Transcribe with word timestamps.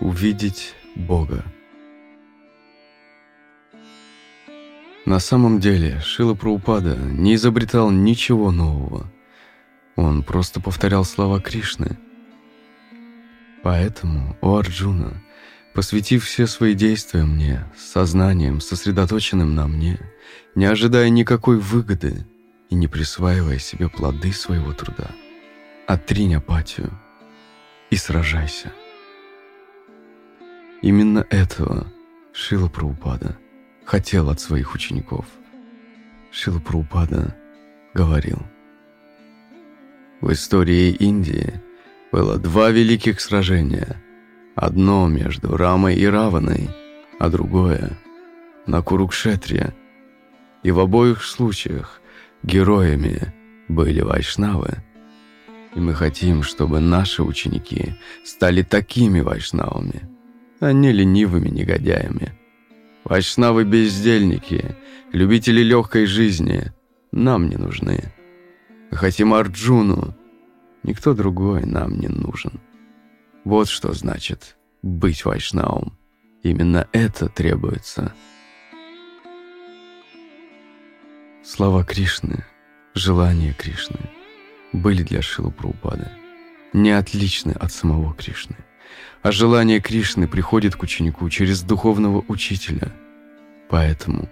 Увидеть 0.00 0.74
Бога. 0.96 1.44
На 5.04 5.18
самом 5.18 5.60
деле 5.60 6.00
Шила 6.00 6.34
Праупада 6.34 6.96
не 6.96 7.34
изобретал 7.34 7.90
ничего 7.90 8.50
нового. 8.50 9.12
Он 9.96 10.22
просто 10.22 10.58
повторял 10.58 11.04
слова 11.04 11.38
Кришны. 11.38 11.98
Поэтому, 13.62 14.38
о 14.40 14.56
Арджуна, 14.56 15.22
посвятив 15.74 16.24
все 16.24 16.46
свои 16.46 16.72
действия 16.72 17.24
мне, 17.24 17.66
сознанием, 17.76 18.62
сосредоточенным 18.62 19.54
на 19.54 19.68
мне, 19.68 20.00
не 20.54 20.64
ожидая 20.64 21.10
никакой 21.10 21.58
выгоды 21.58 22.26
и 22.70 22.74
не 22.74 22.88
присваивая 22.88 23.58
себе 23.58 23.90
плоды 23.90 24.32
своего 24.32 24.72
труда, 24.72 25.10
отринь 25.86 26.36
апатию 26.36 26.90
и 27.90 27.96
сражайся. 27.96 28.72
Именно 30.82 31.26
этого 31.30 31.86
Шила 32.32 32.68
Праупада 32.68 33.36
хотел 33.84 34.30
от 34.30 34.40
своих 34.40 34.74
учеников. 34.74 35.26
Шила 36.30 36.58
Праупада 36.58 37.36
говорил, 37.92 38.38
«В 40.20 40.32
истории 40.32 40.90
Индии 40.90 41.60
было 42.12 42.38
два 42.38 42.70
великих 42.70 43.20
сражения. 43.20 44.00
Одно 44.54 45.06
между 45.06 45.56
Рамой 45.56 45.96
и 45.96 46.06
Раваной, 46.06 46.70
а 47.18 47.28
другое 47.28 47.98
на 48.66 48.82
Курукшетре. 48.82 49.74
И 50.62 50.70
в 50.70 50.80
обоих 50.80 51.22
случаях 51.22 52.00
героями 52.42 53.32
были 53.68 54.00
вайшнавы. 54.00 54.82
И 55.74 55.80
мы 55.80 55.94
хотим, 55.94 56.42
чтобы 56.42 56.80
наши 56.80 57.22
ученики 57.22 57.94
стали 58.24 58.62
такими 58.62 59.20
вайшнавами, 59.20 60.02
а 60.60 60.72
не 60.72 60.92
ленивыми 60.92 61.48
негодяями. 61.48 62.32
Вайшнавы-бездельники, 63.04 64.76
любители 65.12 65.62
легкой 65.62 66.06
жизни 66.06 66.72
нам 67.12 67.48
не 67.48 67.56
нужны. 67.56 68.12
Хотим 68.92 69.34
Арджуну, 69.34 70.14
никто 70.82 71.14
другой 71.14 71.64
нам 71.64 71.98
не 71.98 72.08
нужен. 72.08 72.60
Вот 73.44 73.68
что 73.68 73.92
значит 73.92 74.56
быть 74.82 75.24
вайшнавом. 75.24 75.98
Именно 76.42 76.86
это 76.92 77.28
требуется. 77.28 78.14
Слова 81.42 81.84
Кришны, 81.84 82.44
желания 82.94 83.54
Кришны 83.54 83.98
были 84.72 85.02
для 85.02 85.20
Шилы 85.20 85.50
Прабхупады 85.50 86.08
не 86.72 86.90
отличны 86.90 87.52
от 87.52 87.72
самого 87.72 88.14
Кришны 88.14 88.56
а 89.22 89.32
желание 89.32 89.80
Кришны 89.80 90.26
приходит 90.26 90.76
к 90.76 90.82
ученику 90.82 91.28
через 91.28 91.62
духовного 91.62 92.24
учителя. 92.28 92.92
Поэтому 93.68 94.28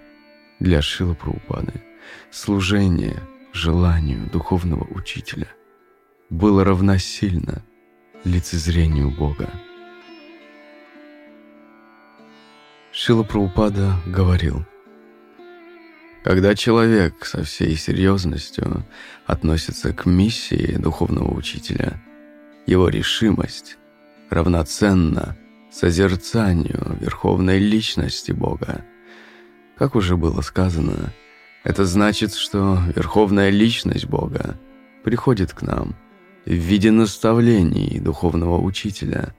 для 0.60 0.82
Шила 0.82 1.14
Прабхупады 1.14 1.74
служение 2.30 3.16
желанию 3.52 4.28
духовного 4.30 4.84
учителя 4.84 5.48
было 6.30 6.64
равносильно 6.64 7.62
лицезрению 8.24 9.10
Бога. 9.10 9.48
Шила 12.90 13.22
Прабхупада 13.22 13.94
говорил, 14.06 14.64
когда 16.24 16.54
человек 16.54 17.24
со 17.24 17.44
всей 17.44 17.76
серьезностью 17.76 18.84
относится 19.24 19.92
к 19.92 20.04
миссии 20.04 20.76
духовного 20.76 21.32
учителя, 21.32 22.00
его 22.66 22.88
решимость 22.88 23.78
равноценно 24.30 25.36
созерцанию 25.70 26.96
верховной 27.00 27.58
личности 27.58 28.32
Бога. 28.32 28.84
Как 29.76 29.94
уже 29.94 30.16
было 30.16 30.40
сказано, 30.40 31.12
это 31.64 31.84
значит, 31.84 32.34
что 32.34 32.78
верховная 32.94 33.50
личность 33.50 34.06
Бога 34.06 34.58
приходит 35.04 35.52
к 35.52 35.62
нам 35.62 35.94
в 36.46 36.52
виде 36.52 36.90
наставлений 36.90 38.00
духовного 38.00 38.60
учителя. 38.60 39.34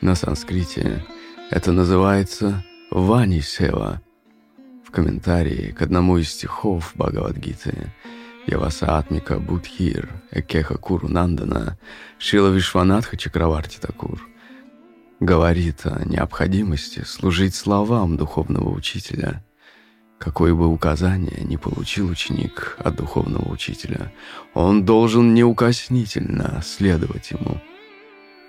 На 0.00 0.14
санскрите 0.14 1.04
это 1.50 1.72
называется 1.72 2.64
Вани 2.90 3.40
Сева. 3.40 4.00
В 4.86 4.90
комментарии 4.90 5.72
к 5.72 5.82
одному 5.82 6.18
из 6.18 6.30
стихов 6.30 6.92
Бхагавадгиты– 6.94 7.92
Явасаатмика 8.46 9.38
Будхир, 9.38 10.10
Экеха 10.30 10.76
Куру 10.76 11.08
Нандана, 11.08 11.78
Шила 12.18 12.48
Вишванатха 12.48 13.16
Чакраварти 13.16 13.78
Такур 13.78 14.20
говорит 15.20 15.80
о 15.84 16.04
необходимости 16.04 17.02
служить 17.04 17.54
словам 17.54 18.16
духовного 18.16 18.70
учителя. 18.70 19.42
Какое 20.18 20.54
бы 20.54 20.68
указание 20.68 21.42
ни 21.44 21.56
получил 21.56 22.08
ученик 22.08 22.76
от 22.78 22.96
духовного 22.96 23.50
учителя, 23.50 24.12
он 24.54 24.84
должен 24.84 25.34
неукоснительно 25.34 26.62
следовать 26.64 27.30
ему. 27.30 27.60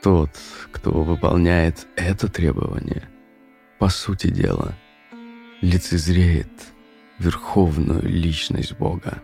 Тот, 0.04 0.30
кто 0.72 0.92
выполняет 0.92 1.88
это 1.96 2.28
требование, 2.28 3.10
по 3.80 3.90
сути 3.90 4.28
дела, 4.28 4.76
лицезреет 5.62 6.52
верховную 7.20 8.08
личность 8.08 8.78
Бога. 8.78 9.22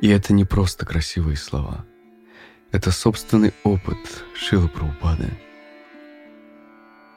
И 0.00 0.08
это 0.08 0.32
не 0.32 0.44
просто 0.44 0.86
красивые 0.86 1.36
слова. 1.36 1.84
Это 2.70 2.90
собственный 2.92 3.52
опыт 3.64 3.98
Шилы 4.34 4.68
Прабхупады. 4.68 5.28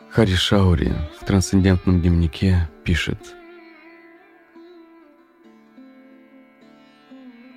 Хари 0.10 0.36
Шаури 0.36 0.94
в 1.20 1.26
трансцендентном 1.26 2.02
дневнике 2.02 2.70
пишет 2.84 3.36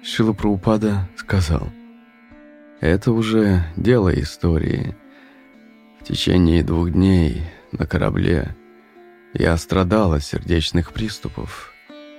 Шила 0.05 0.35
Прабхупада 0.35 1.09
сказал 1.17 1.69
«Это 2.81 3.11
уже 3.11 3.65
дело 3.75 4.15
истории. 4.21 4.95
В 6.01 6.05
течение 6.05 6.63
двух 6.63 6.91
дней 6.91 7.43
на 7.73 7.87
корабле 7.87 8.55
я 9.33 9.57
страдал 9.57 10.13
от 10.13 10.23
сердечных 10.23 10.93
приступов. 10.93 11.73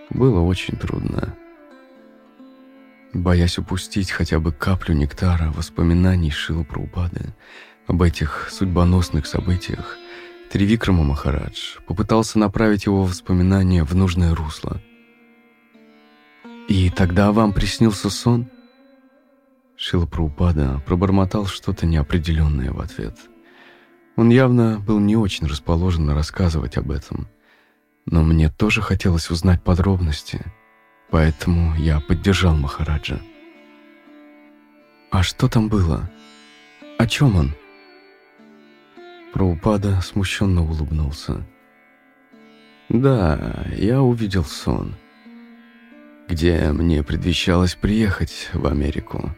Было 0.10 0.42
очень 0.42 0.76
трудно. 0.76 1.36
Боясь 3.16 3.58
упустить 3.58 4.12
хотя 4.12 4.42
бы 4.42 4.52
каплю 4.52 4.94
нектара 4.94 5.50
воспоминаний 5.52 6.32
Шилы 6.32 6.66
Прабхупады 6.66 7.34
об 7.88 8.02
этих 8.02 8.50
судьбоносных 8.52 9.26
событиях, 9.26 9.96
Тривикрама 10.52 11.06
Махарадж 11.06 11.78
попытался 11.88 12.40
направить 12.40 12.88
его 12.88 13.06
воспоминания 13.06 13.86
в 13.86 13.96
нужное 13.96 14.36
русло. 14.36 14.82
«И 16.68 16.90
тогда 16.90 17.32
вам 17.32 17.54
приснился 17.54 18.10
сон?» 18.10 18.50
Шила 19.78 20.08
Прабхупада 20.08 20.84
пробормотал 20.86 21.46
что-то 21.46 21.86
неопределенное 21.86 22.74
в 22.74 22.82
ответ. 22.82 23.18
Он 24.18 24.28
явно 24.30 24.78
был 24.78 25.00
не 25.00 25.16
очень 25.16 25.48
расположен 25.48 26.10
рассказывать 26.10 26.76
об 26.76 26.92
этом. 26.92 27.30
Но 28.06 28.24
мне 28.24 28.50
тоже 28.50 28.82
хотелось 28.82 29.30
узнать 29.32 29.64
подробности— 29.64 30.42
Поэтому 31.16 31.74
я 31.78 32.02
поддержал 32.02 32.58
Махараджа. 32.58 33.22
«А 35.12 35.24
что 35.24 35.48
там 35.48 35.70
было? 35.70 36.12
О 36.98 37.08
чем 37.08 37.38
он?» 37.38 37.56
Праупада 39.32 40.02
смущенно 40.02 40.64
улыбнулся. 40.64 41.42
«Да, 42.90 43.66
я 43.78 44.02
увидел 44.02 44.44
сон, 44.44 44.94
где 46.28 46.74
мне 46.74 47.02
предвещалось 47.02 47.76
приехать 47.76 48.50
в 48.52 48.68
Америку. 48.68 49.34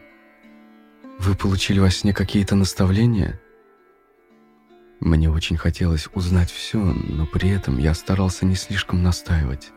Вы 1.20 1.36
получили 1.36 1.78
во 1.78 1.90
сне 1.90 2.12
какие-то 2.12 2.56
наставления?» 2.56 3.40
Мне 4.98 5.30
очень 5.30 5.56
хотелось 5.56 6.08
узнать 6.12 6.50
все, 6.50 6.80
но 6.80 7.24
при 7.24 7.50
этом 7.50 7.78
я 7.78 7.94
старался 7.94 8.46
не 8.46 8.56
слишком 8.56 9.04
настаивать. 9.04 9.70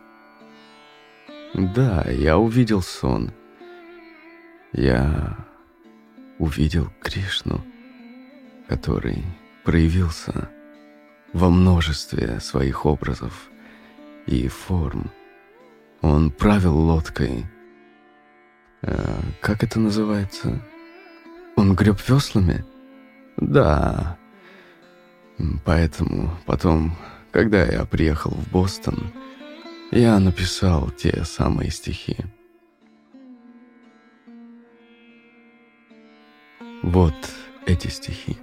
Да, 1.53 2.06
я 2.09 2.38
увидел 2.38 2.81
сон. 2.81 3.31
Я 4.71 5.38
увидел 6.39 6.89
Кришну, 7.01 7.62
который 8.69 9.24
проявился 9.65 10.50
во 11.33 11.50
множестве 11.50 12.39
своих 12.39 12.86
образов 12.86 13.50
и 14.27 14.48
форм. 14.48 15.12
Он 16.01 16.31
правил 16.31 16.77
лодкой. 16.77 17.45
Э, 18.81 19.19
как 19.42 19.63
это 19.63 19.80
называется? 19.80 20.62
Он 21.57 21.75
греб 21.75 21.97
веслами? 22.07 22.63
Да. 23.38 24.18
Поэтому 25.65 26.31
потом, 26.45 26.95
когда 27.31 27.63
я 27.65 27.86
приехал 27.86 28.31
в 28.31 28.50
Бостон, 28.50 29.12
я 29.92 30.18
написал 30.20 30.90
те 30.92 31.24
самые 31.26 31.70
стихи. 31.70 32.16
Вот 36.82 37.14
эти 37.66 37.88
стихи. 37.88 38.38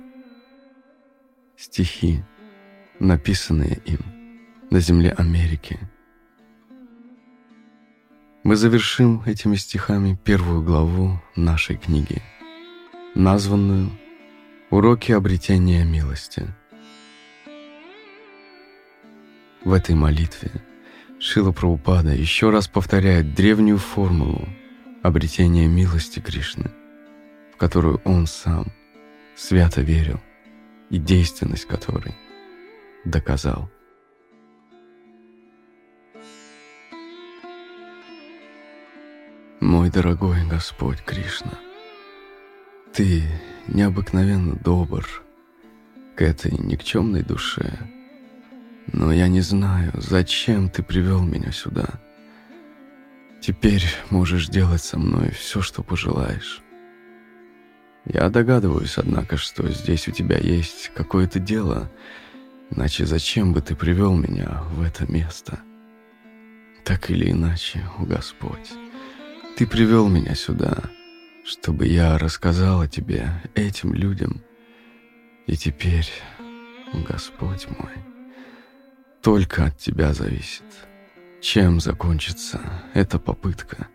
Стихи, 1.57 2.23
написанные 3.01 3.81
им 3.87 4.01
на 4.71 4.81
земле 4.81 5.11
Америки. 5.13 5.79
Мы 8.45 8.55
завершим 8.55 9.23
этими 9.27 9.57
стихами 9.57 10.19
первую 10.23 10.63
главу 10.63 11.21
нашей 11.35 11.77
книги, 11.77 12.23
названную 13.15 13.91
«Уроки 14.71 15.13
обретения 15.13 15.85
милости». 15.85 16.47
В 19.65 19.73
этой 19.73 19.95
молитве 19.95 20.51
Шила 21.21 21.51
Прабхупада 21.51 22.15
еще 22.15 22.51
раз 22.51 22.69
повторяет 22.69 23.35
древнюю 23.35 23.79
формулу 23.79 24.49
обретения 25.03 25.67
милости 25.67 26.21
Кришны, 26.21 26.71
в 27.53 27.57
которую 27.57 28.01
он 28.05 28.29
сам 28.29 28.67
свято 29.35 29.81
верил 29.81 30.21
и 30.91 30.99
действенность 30.99 31.67
которой 31.67 32.15
доказал. 33.05 33.69
Мой 39.61 39.91
дорогой 39.91 40.47
Господь 40.47 41.03
Кришна, 41.05 41.59
Ты 42.95 43.25
необыкновенно 43.67 44.55
добр 44.55 45.05
к 46.15 46.23
этой 46.23 46.53
никчемной 46.53 47.23
душе, 47.23 47.77
но 48.93 49.13
я 49.13 49.29
не 49.29 49.41
знаю, 49.41 49.93
зачем 49.95 50.69
Ты 50.69 50.83
привел 50.83 51.23
меня 51.23 51.53
сюда. 51.53 51.87
Теперь 53.41 53.85
можешь 54.11 54.49
делать 54.49 54.83
со 54.83 54.99
мной 54.99 55.31
все, 55.31 55.63
что 55.63 55.83
пожелаешь. 55.83 56.63
Я 58.05 58.29
догадываюсь, 58.31 58.97
однако, 58.97 59.37
что 59.37 59.69
здесь 59.69 60.09
у 60.09 60.13
тебя 60.13 60.39
есть 60.39 60.91
какое-то 60.95 61.39
дело, 61.39 61.91
иначе 62.71 63.05
зачем 63.05 63.53
бы 63.53 63.61
ты 63.61 63.77
привел 63.77 64.17
меня 64.17 64.63
в 64.71 64.83
это 64.83 65.11
место? 65.11 65.61
Так 66.85 67.11
или 67.11 67.31
иначе, 67.31 67.85
о 67.99 68.05
Господь, 68.05 68.73
ты 69.57 69.67
привел 69.67 70.09
меня 70.09 70.35
сюда, 70.35 70.79
чтобы 71.45 71.87
я 71.87 72.17
рассказал 72.17 72.81
о 72.81 72.89
тебе 72.89 73.29
этим 73.55 73.93
людям. 73.93 74.41
И 75.47 75.57
теперь, 75.57 76.09
Господь 76.93 77.67
мой, 77.69 77.93
только 79.23 79.67
от 79.67 79.79
тебя 79.79 80.13
зависит, 80.13 80.65
чем 81.41 81.81
закончится 81.81 82.61
эта 82.95 83.19
попытка, 83.19 83.89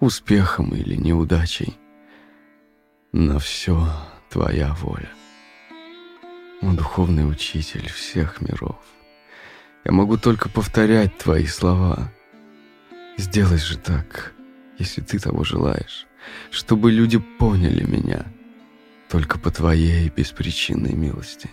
успехом 0.00 0.74
или 0.74 0.94
неудачей. 0.94 1.78
На 3.12 3.38
все 3.38 3.88
твоя 4.30 4.74
воля. 4.74 5.10
О, 6.62 6.72
духовный 6.72 7.28
учитель 7.28 7.88
всех 7.88 8.40
миров, 8.40 8.80
я 9.84 9.92
могу 9.92 10.16
только 10.16 10.48
повторять 10.48 11.16
твои 11.16 11.46
слова. 11.46 12.12
Сделай 13.16 13.58
же 13.58 13.78
так, 13.78 14.34
если 14.78 15.00
ты 15.00 15.18
того 15.18 15.44
желаешь, 15.44 16.06
чтобы 16.50 16.90
люди 16.90 17.18
поняли 17.18 17.84
меня 17.84 18.26
только 19.08 19.38
по 19.38 19.50
твоей 19.50 20.08
беспричинной 20.08 20.92
милости. 20.92 21.50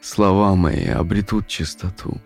Слова 0.00 0.54
мои 0.54 0.86
обретут 0.86 1.46
чистоту. 1.46 2.20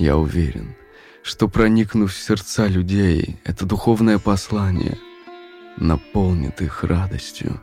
Я 0.00 0.16
уверен, 0.16 0.74
что 1.22 1.46
проникнув 1.46 2.10
в 2.10 2.16
сердца 2.16 2.66
людей, 2.66 3.38
это 3.44 3.66
духовное 3.66 4.18
послание— 4.18 4.96
наполнит 5.76 6.62
их 6.62 6.84
радостью 6.84 7.60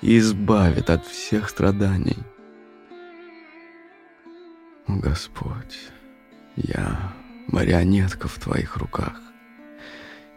и 0.00 0.16
избавит 0.16 0.88
от 0.88 1.04
всех 1.04 1.50
страданий. 1.50 2.16
Господь, 4.86 5.90
я 6.56 7.12
марионетка 7.48 8.28
в 8.28 8.38
Твоих 8.38 8.78
руках. 8.78 9.20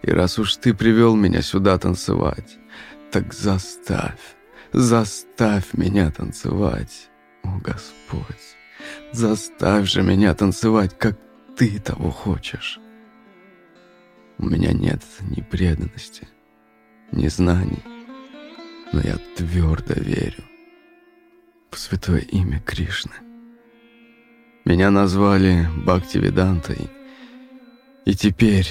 И 0.01 0.12
раз 0.12 0.38
уж 0.38 0.57
Ты 0.57 0.74
привел 0.74 1.16
меня 1.16 1.42
сюда 1.42 1.77
танцевать, 1.77 2.57
так 3.10 3.34
заставь, 3.34 4.36
заставь 4.74 5.74
меня 5.75 6.12
танцевать, 6.12 7.10
о 7.44 7.57
Господь. 7.60 8.57
Заставь 9.12 9.88
же 9.90 10.04
меня 10.04 10.34
танцевать, 10.34 10.98
как 10.98 11.18
Ты 11.58 11.80
того 11.80 12.12
хочешь. 12.12 12.80
У 14.38 14.46
меня 14.46 14.72
нет 14.72 15.02
ни 15.22 15.42
преданности, 15.42 16.28
ни 17.12 17.28
знаний, 17.28 17.84
но 18.92 19.02
я 19.02 19.18
твердо 19.36 19.94
верю 19.96 20.44
в 21.70 21.78
святое 21.78 22.20
имя 22.20 22.60
Кришны. 22.62 23.14
Меня 24.66 24.92
назвали 24.92 25.68
Бхактивидантой, 25.86 26.90
и 28.06 28.16
теперь, 28.16 28.68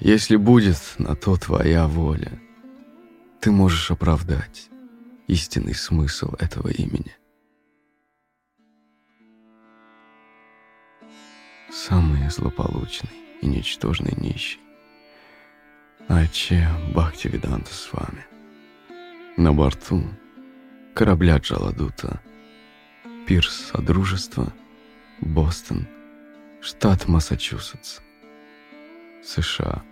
если 0.00 0.36
будет 0.36 0.78
на 0.98 1.14
то 1.14 1.36
твоя 1.36 1.86
воля, 1.86 2.32
ты 3.40 3.50
можешь 3.50 3.90
оправдать 3.90 4.68
истинный 5.26 5.74
смысл 5.74 6.34
этого 6.38 6.68
имени. 6.68 7.14
самый 11.76 12.28
злополучный 12.30 13.10
и 13.42 13.46
ничтожный 13.46 14.14
нищий. 14.16 14.60
Аче 16.08 16.66
Бхактивиданта 16.94 17.72
с 17.72 17.92
вами. 17.92 18.24
На 19.36 19.52
борту 19.52 20.02
корабля 20.94 21.36
Джаладута, 21.36 22.22
пирс 23.26 23.70
Содружества, 23.72 24.52
Бостон, 25.20 25.86
штат 26.62 27.06
Массачусетс, 27.08 28.00
США. 29.22 29.82